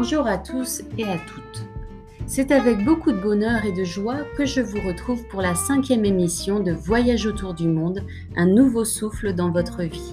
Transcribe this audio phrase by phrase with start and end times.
[0.00, 1.66] Bonjour à tous et à toutes.
[2.24, 6.04] C'est avec beaucoup de bonheur et de joie que je vous retrouve pour la cinquième
[6.04, 8.04] émission de Voyage autour du monde,
[8.36, 10.12] un nouveau souffle dans votre vie.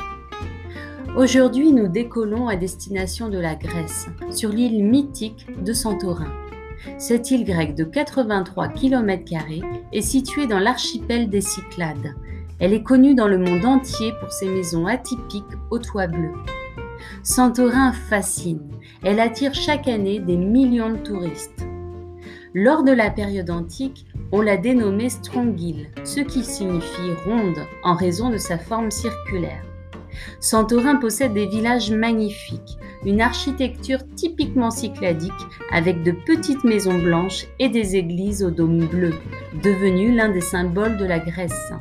[1.16, 6.34] Aujourd'hui, nous décollons à destination de la Grèce, sur l'île mythique de Santorin.
[6.98, 9.34] Cette île grecque de 83 km
[9.94, 12.16] est située dans l'archipel des Cyclades.
[12.58, 16.34] Elle est connue dans le monde entier pour ses maisons atypiques aux toits bleus.
[17.22, 18.75] Santorin fascine.
[19.06, 21.64] Elle attire chaque année des millions de touristes.
[22.56, 28.32] Lors de la période antique, on l'a dénommée Strongyle, ce qui signifie ronde en raison
[28.32, 29.64] de sa forme circulaire.
[30.40, 35.32] Santorin possède des villages magnifiques, une architecture typiquement cycladique
[35.72, 39.14] avec de petites maisons blanches et des églises au dôme bleu,
[39.64, 41.74] devenues l'un des symboles de la Grèce.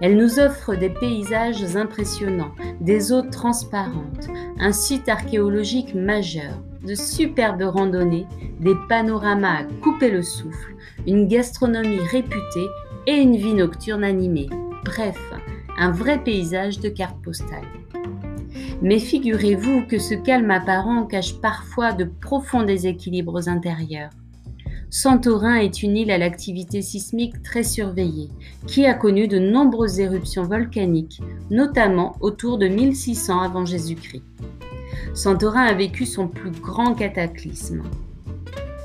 [0.00, 4.28] Elle nous offre des paysages impressionnants, des eaux transparentes,
[4.58, 8.26] un site archéologique majeur, de superbes randonnées,
[8.60, 10.76] des panoramas à couper le souffle,
[11.06, 12.68] une gastronomie réputée
[13.06, 14.48] et une vie nocturne animée.
[14.84, 15.18] Bref,
[15.78, 17.64] un vrai paysage de carte postale.
[18.82, 24.10] Mais figurez-vous que ce calme apparent cache parfois de profonds déséquilibres intérieurs.
[24.90, 28.28] Santorin est une île à l'activité sismique très surveillée,
[28.66, 31.20] qui a connu de nombreuses éruptions volcaniques,
[31.50, 34.22] notamment autour de 1600 avant Jésus-Christ.
[35.12, 37.82] Santorin a vécu son plus grand cataclysme.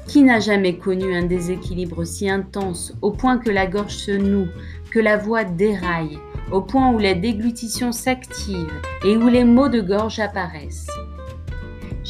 [0.08, 4.48] Qui n'a jamais connu un déséquilibre si intense au point que la gorge se noue,
[4.90, 6.18] que la voix déraille,
[6.52, 8.72] au point où la déglutition s'active
[9.06, 10.88] et où les maux de gorge apparaissent?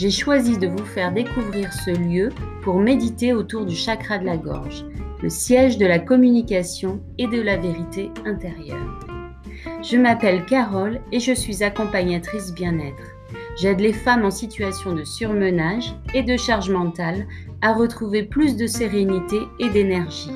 [0.02, 2.30] J'ai choisi de vous faire découvrir ce lieu
[2.64, 4.84] pour méditer autour du chakra de la gorge,
[5.22, 9.00] le siège de la communication et de la vérité intérieure.
[9.84, 13.04] Je m'appelle Carole et je suis accompagnatrice bien-être.
[13.62, 17.28] J'aide les femmes en situation de surmenage et de charge mentale
[17.62, 20.36] à retrouver plus de sérénité et d'énergie,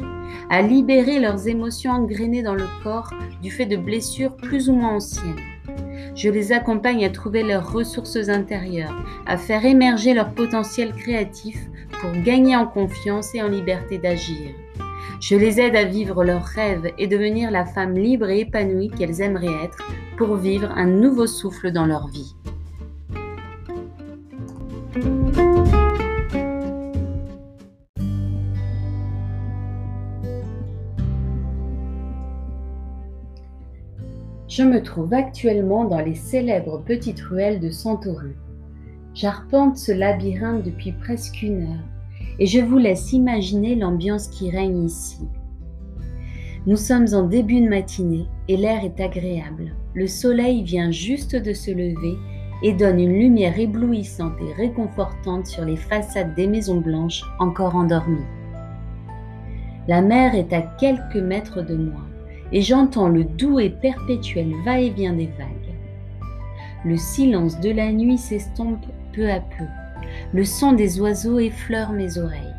[0.52, 3.12] à libérer leurs émotions engrainées dans le corps
[3.42, 5.55] du fait de blessures plus ou moins anciennes
[6.14, 8.96] je les accompagne à trouver leurs ressources intérieures,
[9.26, 11.58] à faire émerger leur potentiel créatif
[12.02, 14.52] pour gagner en confiance et en liberté d'agir.
[15.22, 19.22] Je les aide à vivre leurs rêves et devenir la femme libre et épanouie qu'elles
[19.22, 19.78] aimeraient être
[20.18, 22.35] pour vivre un nouveau souffle dans leur vie.
[34.58, 38.32] Je me trouve actuellement dans les célèbres petites ruelles de Santorin.
[39.14, 41.84] J'arpente ce labyrinthe depuis presque une heure
[42.40, 45.28] et je vous laisse imaginer l'ambiance qui règne ici.
[46.68, 49.76] Nous sommes en début de matinée et l'air est agréable.
[49.94, 52.16] Le soleil vient juste de se lever
[52.64, 58.24] et donne une lumière éblouissante et réconfortante sur les façades des maisons blanches encore endormies.
[59.90, 62.06] La mer est à quelques mètres de moi
[62.52, 65.74] et j'entends le doux et perpétuel va-et-vient des vagues.
[66.86, 69.66] Le silence de la nuit s'estompe peu à peu.
[70.34, 72.54] Le son des oiseaux effleure mes oreilles.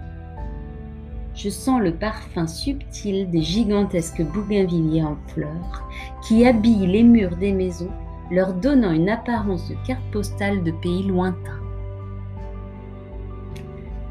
[1.35, 5.87] Je sens le parfum subtil des gigantesques bougainvilliers en fleurs
[6.27, 7.93] qui habillent les murs des maisons,
[8.31, 11.66] leur donnant une apparence de carte postale de pays lointains.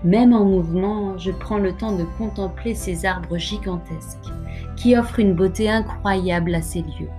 [0.06, 4.32] Même en mouvement, je prends le temps de contempler ces arbres gigantesques
[4.78, 7.10] qui offrent une beauté incroyable à ces lieux.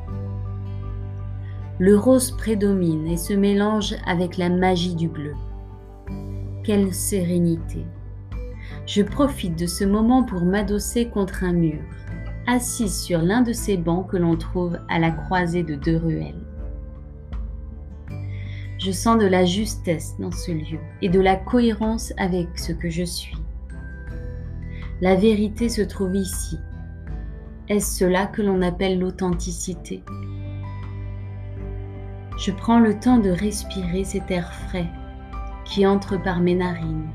[1.80, 5.34] Le rose prédomine et se mélange avec la magie du bleu.
[6.62, 7.84] Quelle sérénité.
[8.86, 11.80] Je profite de ce moment pour m'adosser contre un mur,
[12.47, 16.46] assise sur l'un de ces bancs que l'on trouve à la croisée de deux ruelles.
[18.86, 22.88] Je sens de la justesse dans ce lieu et de la cohérence avec ce que
[22.88, 23.36] je suis.
[25.00, 26.56] La vérité se trouve ici.
[27.69, 30.04] Est-ce cela que l'on appelle l'authenticité?
[32.38, 34.89] Je prends le temps de respirer cet air frais
[35.65, 37.09] qui entre par mes narines,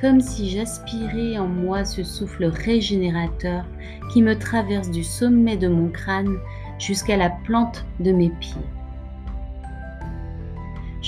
[0.00, 3.66] comme si j'aspirais en moi ce souffle régénérateur
[4.14, 6.38] qui me traverse du sommet de mon crâne
[6.78, 8.64] jusqu'à la plante de mes pieds.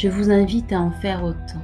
[0.02, 1.62] Je vous invite à en faire autant.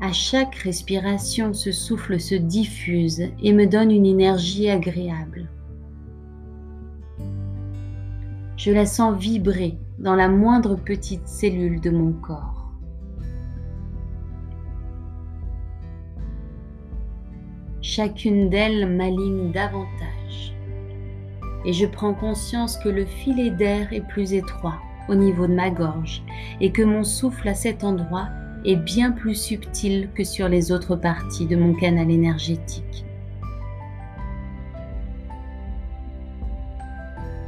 [0.00, 5.48] À chaque respiration, ce souffle se diffuse et me donne une énergie agréable.
[8.56, 12.72] Je la sens vibrer dans la moindre petite cellule de mon corps.
[17.80, 20.15] Chacune d'elles m'aligne davantage
[21.66, 24.78] et je prends conscience que le filet d'air est plus étroit
[25.08, 26.22] au niveau de ma gorge
[26.60, 28.28] et que mon souffle à cet endroit
[28.64, 33.04] est bien plus subtil que sur les autres parties de mon canal énergétique.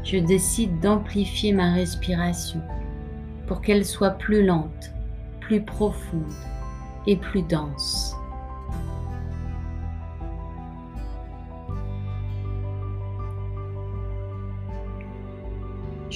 [0.04, 2.60] Je décide d'amplifier ma respiration
[3.46, 4.92] pour qu'elle soit plus lente,
[5.40, 6.32] plus profonde
[7.06, 8.17] et plus dense.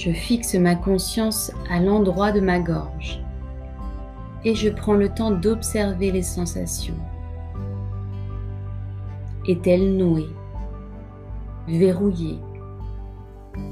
[0.03, 3.23] Je fixe ma conscience à l'endroit de ma gorge
[4.43, 6.97] et je prends le temps d'observer les sensations.
[9.47, 10.27] Est-elle nouée,
[11.69, 12.39] verrouillée,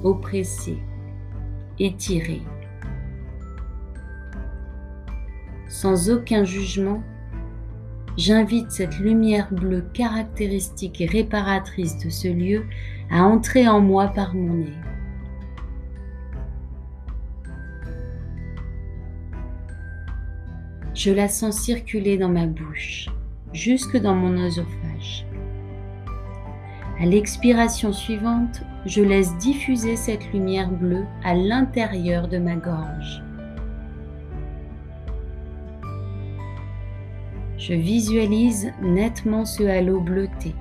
[0.05, 0.81] oppressée,
[1.79, 2.43] étirée?
[5.67, 7.03] Sans aucun jugement,
[8.15, 12.63] j'invite cette lumière bleue caractéristique et réparatrice de ce lieu
[13.11, 14.90] à entrer en moi par mon nez.
[21.03, 23.09] Je la sens circuler dans ma bouche,
[23.53, 25.25] jusque dans mon œsophage.
[27.01, 33.23] À l'expiration suivante, je laisse diffuser cette lumière bleue à l'intérieur de ma gorge.
[37.57, 40.53] Je visualise nettement ce halo bleuté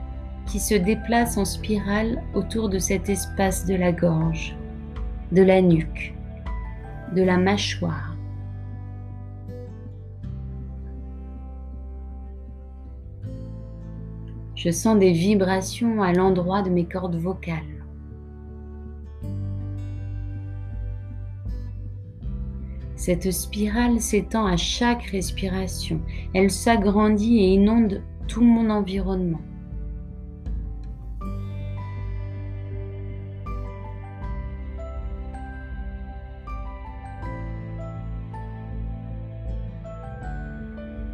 [0.47, 4.57] qui se déplace en spirale autour de cet espace de la gorge,
[5.33, 6.15] de la nuque,
[7.15, 8.10] de la mâchoire
[14.63, 17.83] Je sens des vibrations à l'endroit de mes cordes vocales.
[22.95, 26.03] Cette spirale s'étend à chaque respiration.
[26.35, 29.41] Elle s'agrandit et inonde tout mon environnement.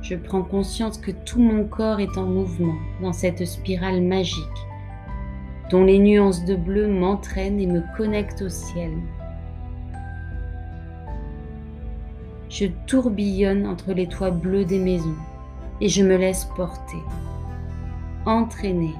[0.09, 4.39] Je prends conscience que tout mon corps est en mouvement dans cette spirale magique,
[5.71, 8.93] dont les nuances de bleu m'entraînent et me connectent au ciel.
[12.49, 15.17] Je tourbillonne entre les toits bleus des maisons
[15.81, 17.03] et je me laisse porter,
[18.27, 18.95] entraîner.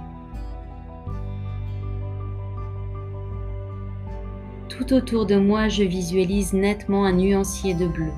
[4.69, 8.13] Tout autour de moi, je visualise nettement un nuancier de bleu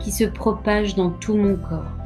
[0.00, 2.01] qui se propage dans tout mon corps.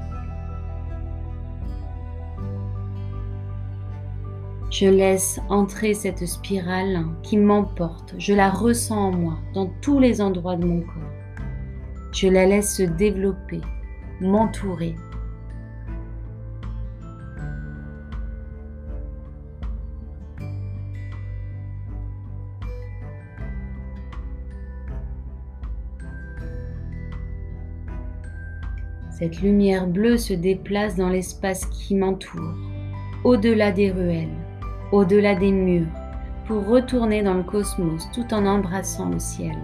[4.79, 8.15] Je laisse entrer cette spirale qui m'emporte.
[8.19, 10.93] Je la ressens en moi, dans tous les endroits de mon corps.
[12.13, 13.63] Je la laisse se développer,
[14.21, 14.95] m'entourer.
[29.19, 32.53] Cette lumière bleue se déplace dans l'espace qui m'entoure,
[33.25, 34.46] au-delà des ruelles
[34.93, 35.87] au-delà des murs,
[36.47, 39.57] pour retourner dans le cosmos tout en embrassant le ciel.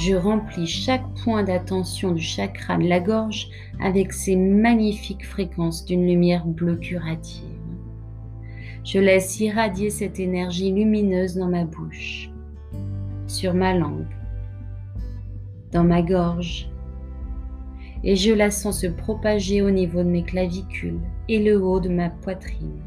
[0.00, 3.48] Je remplis chaque point d'attention du chakra de la gorge
[3.82, 7.49] avec ces magnifiques fréquences d'une lumière bleue curative.
[8.82, 12.30] Je laisse irradier cette énergie lumineuse dans ma bouche,
[13.26, 14.06] sur ma langue,
[15.70, 16.70] dans ma gorge,
[18.02, 21.90] et je la sens se propager au niveau de mes clavicules et le haut de
[21.90, 22.80] ma poitrine.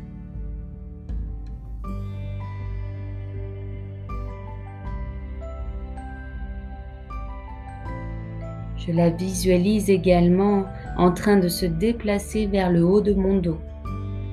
[8.77, 10.65] Je la visualise également
[10.97, 13.59] en train de se déplacer vers le haut de mon dos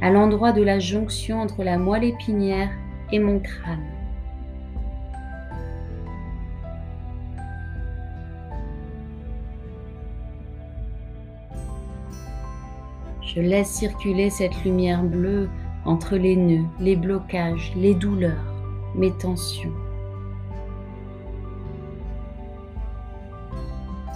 [0.03, 2.71] à l'endroit de la jonction entre la moelle épinière
[3.13, 3.85] et mon crâne.
[13.35, 15.49] Je laisse circuler cette lumière bleue
[15.85, 18.55] entre les nœuds, les blocages, les douleurs,
[18.97, 19.73] mes tensions.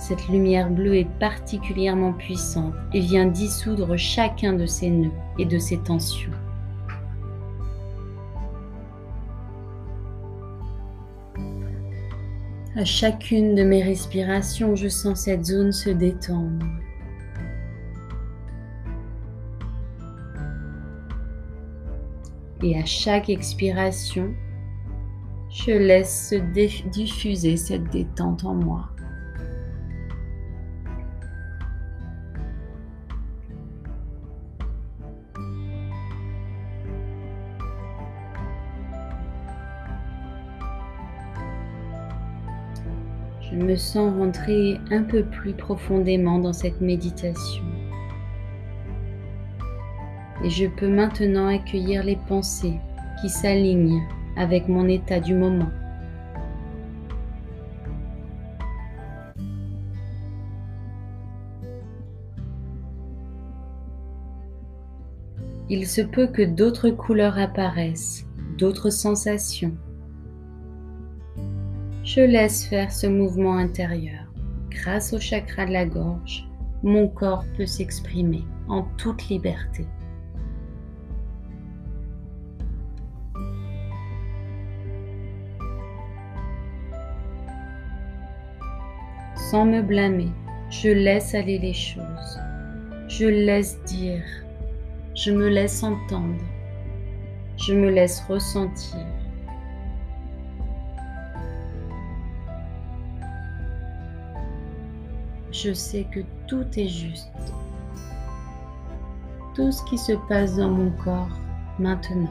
[0.06, 5.58] Cette lumière bleue est particulièrement puissante et vient dissoudre chacun de ces nœuds et de
[5.58, 6.30] ces tensions.
[12.76, 16.66] À chacune de mes respirations, je sens cette zone se détendre.
[22.62, 24.34] Et à chaque expiration,
[25.50, 28.93] Je laisse se diffuser cette détente en moi.
[43.64, 47.64] Me sens rentrer un peu plus profondément dans cette méditation.
[50.44, 52.78] Et je peux maintenant accueillir les pensées
[53.20, 54.02] qui s'alignent
[54.36, 55.70] avec mon état du moment.
[65.70, 68.26] Il se peut que d'autres couleurs apparaissent,
[68.58, 69.74] d'autres sensations.
[72.04, 74.30] Je laisse faire ce mouvement intérieur.
[74.68, 76.46] Grâce au chakra de la gorge,
[76.82, 79.86] mon corps peut s'exprimer en toute liberté.
[89.34, 90.28] Sans me blâmer,
[90.68, 92.38] je laisse aller les choses.
[93.08, 94.24] Je laisse dire.
[95.14, 96.44] Je me laisse entendre.
[97.56, 99.06] Je me laisse ressentir.
[105.64, 107.30] Je sais que tout est juste.
[109.54, 111.38] Tout ce qui se passe dans mon corps
[111.78, 112.28] maintenant.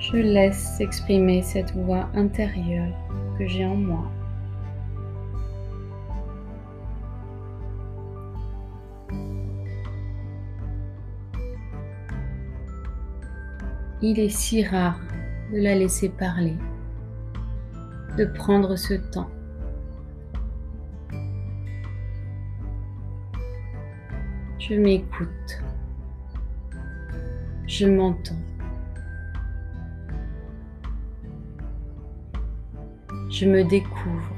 [0.00, 2.96] Je laisse s'exprimer cette voix intérieure
[3.38, 4.17] que j'ai en moi.
[14.00, 15.00] Il est si rare
[15.52, 16.56] de la laisser parler,
[18.16, 19.28] de prendre ce temps.
[24.60, 25.62] Je m'écoute.
[27.66, 28.38] Je m'entends.
[33.30, 34.37] Je me découvre.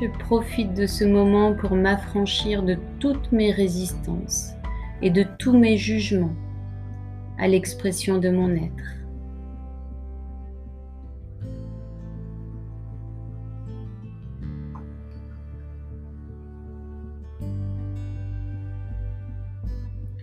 [0.00, 4.52] Je profite de ce moment pour m'affranchir de toutes mes résistances
[5.02, 6.36] et de tous mes jugements
[7.36, 8.94] à l'expression de mon être.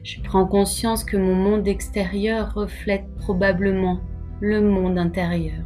[0.03, 4.00] Je prends conscience que mon monde extérieur reflète probablement
[4.39, 5.65] le monde intérieur.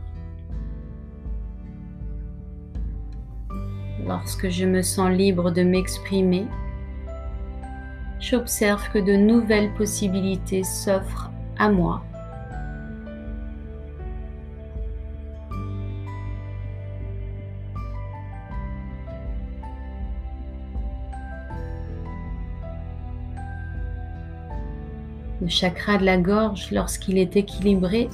[4.20, 6.46] Lorsque je me sens libre de m'exprimer,
[8.20, 12.04] j'observe que de nouvelles possibilités s'offrent à moi.
[25.42, 28.10] Le chakra de la gorge, lorsqu'il est équilibré,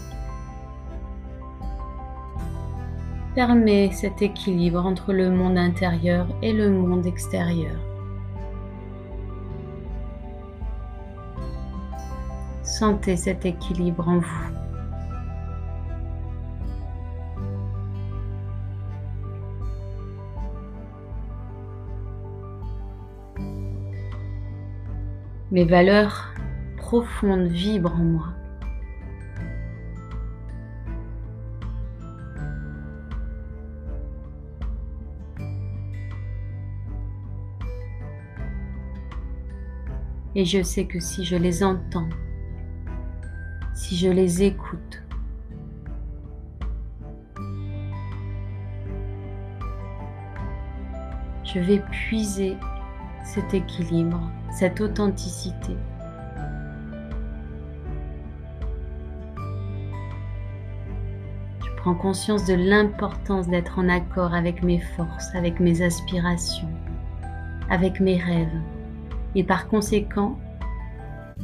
[3.36, 7.75] permet cet équilibre entre le monde intérieur et le monde extérieur.
[12.63, 14.56] Sentez cet équilibre en vous.
[25.51, 26.34] Mes valeurs
[26.77, 28.45] profondes vibrent en moi.
[40.38, 42.10] Et je sais que si je les entends,
[43.74, 45.01] si je les écoute,
[51.46, 52.58] je vais puiser
[53.24, 55.77] cet équilibre, cette authenticité.
[61.63, 66.74] Je prends conscience de l'importance d'être en accord avec mes forces, avec mes aspirations,
[67.70, 68.60] avec mes rêves
[69.36, 70.39] et par conséquent,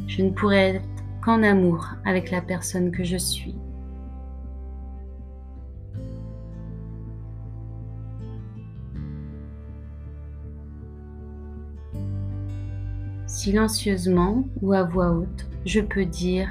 [0.07, 0.89] je ne pourrai être
[1.21, 3.55] qu'en amour avec la personne que je suis.
[13.27, 16.47] Silencieusement ou à voix haute, je peux dire⁇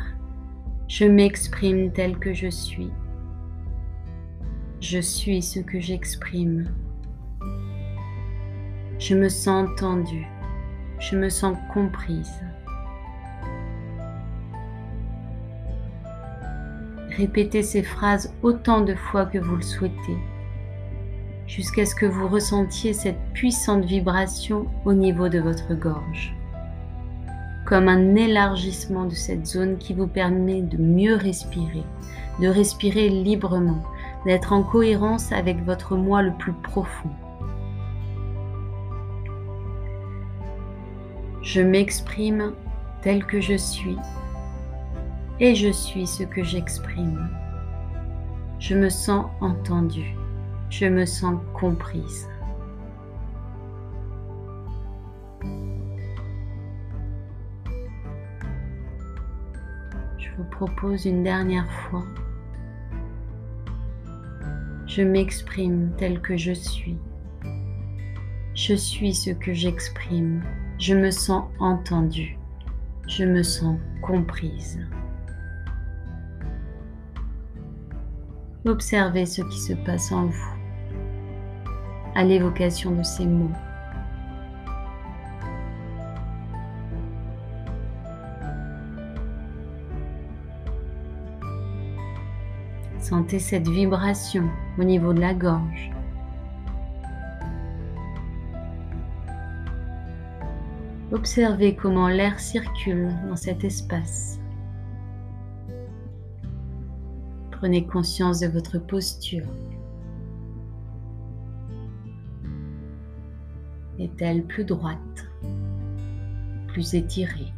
[0.88, 2.90] Je m'exprime tel que je suis.
[4.80, 6.68] Je suis ce que j'exprime.
[8.98, 10.26] Je me sens entendue.
[11.00, 12.30] Je me sens comprise.
[17.16, 20.18] Répétez ces phrases autant de fois que vous le souhaitez,
[21.46, 26.34] jusqu'à ce que vous ressentiez cette puissante vibration au niveau de votre gorge,
[27.66, 31.84] comme un élargissement de cette zone qui vous permet de mieux respirer,
[32.42, 33.82] de respirer librement,
[34.26, 37.10] d'être en cohérence avec votre moi le plus profond.
[41.52, 42.52] Je m'exprime
[43.02, 43.96] tel que je suis
[45.40, 47.28] et je suis ce que j'exprime.
[48.60, 50.14] Je me sens entendue,
[50.68, 52.28] je me sens comprise.
[60.18, 62.04] Je vous propose une dernière fois.
[64.86, 66.96] Je m'exprime tel que je suis.
[68.54, 70.44] Je suis ce que j'exprime.
[70.80, 72.38] Je me sens entendue.
[73.06, 74.80] Je me sens comprise.
[78.64, 80.54] Observez ce qui se passe en vous
[82.14, 83.52] à l'évocation de ces mots.
[92.98, 95.90] Sentez cette vibration au niveau de la gorge.
[101.12, 104.38] Observez comment l'air circule dans cet espace.
[107.50, 109.46] Prenez conscience de votre posture.
[113.98, 115.26] Est-elle plus droite,
[116.68, 117.52] plus étirée?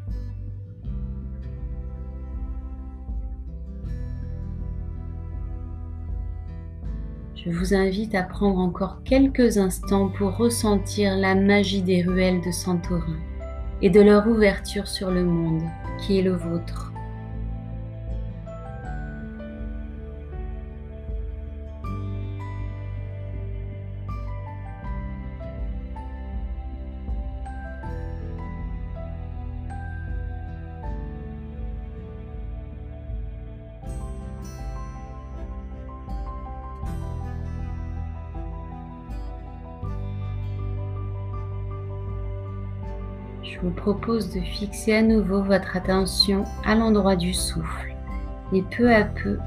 [7.35, 12.50] Je vous invite à prendre encore quelques instants pour ressentir la magie des ruelles de
[12.50, 13.18] Santorin
[13.83, 15.62] et de leur ouverture sur le monde
[15.99, 16.91] qui est le vôtre.
[43.83, 47.92] Propose de fixer à nouveau votre attention à l'endroit du souffle
[48.53, 49.38] et peu à peu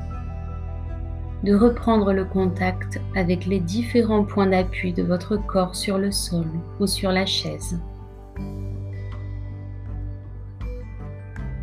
[1.43, 6.48] de reprendre le contact avec les différents points d'appui de votre corps sur le sol
[6.82, 7.80] ou sur la chaise.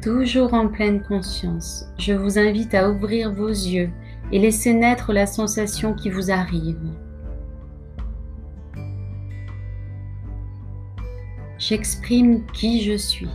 [0.01, 3.91] Toujours en pleine conscience, je vous invite à ouvrir vos yeux
[4.33, 6.81] et laisser naître la sensation qui vous arrive.
[11.73, 13.31] J'exprime qui je suis.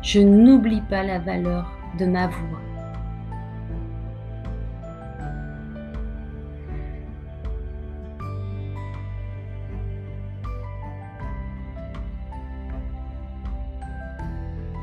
[0.00, 2.67] Je n'oublie pas la valeur de ma voix.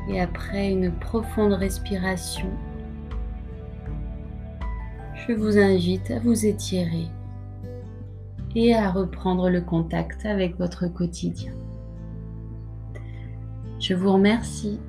[0.09, 2.49] Et après une profonde respiration,
[5.27, 7.07] je vous invite à vous étirer
[8.55, 11.53] et à reprendre le contact avec votre quotidien.
[13.79, 14.79] Je vous remercie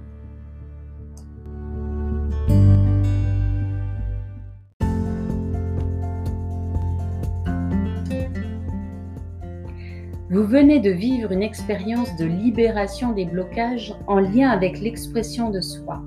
[10.36, 15.62] Vous venez de vivre une expérience de libération des blocages en lien avec l'expression de
[15.62, 16.02] soi.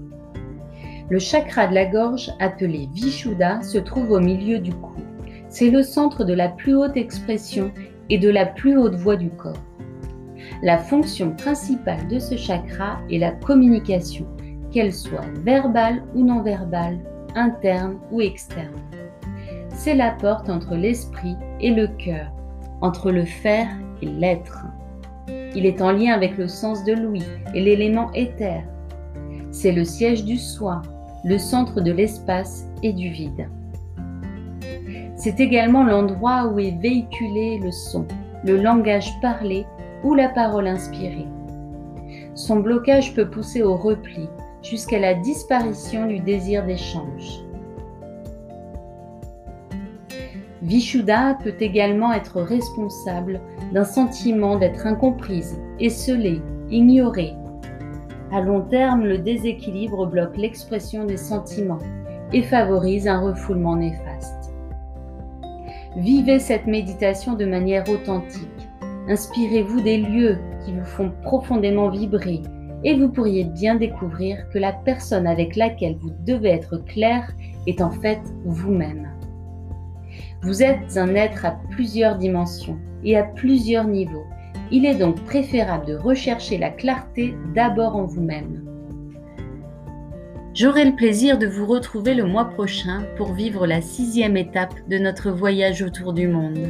[1.09, 5.01] Le chakra de la gorge, appelé Vishuddha, se trouve au milieu du cou.
[5.47, 7.71] C'est le centre de la plus haute expression
[8.11, 9.65] et de la plus haute voix du corps.
[10.61, 14.27] La fonction principale de ce chakra est la communication,
[14.71, 16.99] qu'elle soit verbale ou non verbale,
[17.33, 18.75] interne ou externe.
[19.69, 22.31] C'est la porte entre l'esprit et le cœur,
[22.81, 23.69] entre le faire
[24.01, 24.65] l'être.
[25.55, 28.63] Il est en lien avec le sens de l'ouïe et l'élément éther.
[29.51, 30.81] C'est le siège du soi,
[31.23, 33.49] le centre de l'espace et du vide.
[35.15, 38.07] C'est également l'endroit où est véhiculé le son,
[38.45, 39.65] le langage parlé
[40.03, 41.27] ou la parole inspirée.
[42.35, 44.29] Son blocage peut pousser au repli
[44.63, 47.43] jusqu'à la disparition du désir d'échange.
[50.69, 53.41] Vishuddha peut également être responsable
[53.73, 57.33] d'un sentiment d'être incomprise, esselée, ignorée.
[58.31, 61.79] À long terme, le déséquilibre bloque l'expression des sentiments
[62.33, 64.53] et favorise un refoulement néfaste.
[65.97, 68.69] Vivez cette méditation de manière authentique.
[69.07, 72.43] Inspirez-vous des lieux qui vous font profondément vibrer
[72.83, 77.33] et vous pourriez bien découvrir que la personne avec laquelle vous devez être clair
[77.65, 79.18] est en fait vous-même.
[80.41, 84.25] Vous êtes un être à plusieurs dimensions et à plusieurs niveaux.
[84.71, 88.63] Il est donc préférable de rechercher la clarté d'abord en vous-même.
[90.53, 94.97] J'aurai le plaisir de vous retrouver le mois prochain pour vivre la sixième étape de
[94.97, 96.69] notre voyage autour du monde.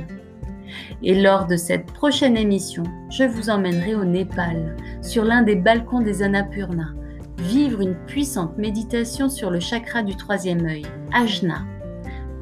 [1.04, 6.02] Et lors de cette prochaine émission, je vous emmènerai au Népal, sur l'un des balcons
[6.02, 6.90] des Annapurna,
[7.38, 11.66] vivre une puissante méditation sur le chakra du troisième œil, Ajna,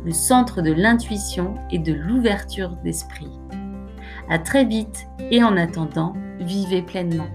[0.08, 3.30] le centre de l'intuition et de l'ouverture d'esprit.
[4.30, 7.28] À très vite et en attendant, vivez pleinement.